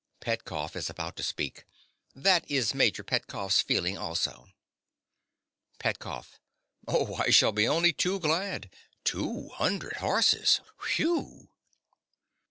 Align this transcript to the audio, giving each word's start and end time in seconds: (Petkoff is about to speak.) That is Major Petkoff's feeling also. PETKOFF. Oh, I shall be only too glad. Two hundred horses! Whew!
(Petkoff 0.19 0.75
is 0.75 0.89
about 0.89 1.15
to 1.17 1.21
speak.) 1.21 1.63
That 2.15 2.43
is 2.49 2.73
Major 2.73 3.03
Petkoff's 3.03 3.61
feeling 3.61 3.99
also. 3.99 4.49
PETKOFF. 5.77 6.39
Oh, 6.87 7.13
I 7.17 7.29
shall 7.29 7.51
be 7.51 7.67
only 7.67 7.93
too 7.93 8.19
glad. 8.19 8.71
Two 9.03 9.49
hundred 9.49 9.97
horses! 9.97 10.59
Whew! 10.95 11.49